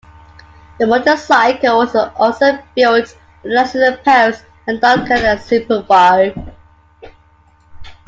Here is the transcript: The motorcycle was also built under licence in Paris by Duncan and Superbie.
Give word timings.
The 0.79 0.87
motorcycle 0.87 1.77
was 1.77 1.95
also 1.95 2.57
built 2.73 3.13
under 3.43 3.53
licence 3.53 3.83
in 3.97 4.03
Paris 4.03 4.41
by 4.65 4.75
Duncan 4.77 5.17
and 5.17 5.39
Superbie. 5.39 6.53